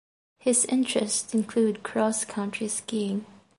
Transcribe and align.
His 0.39 0.65
interests 0.65 1.31
include 1.31 1.83
cross-country 1.83 2.69
skiing. 2.69 3.27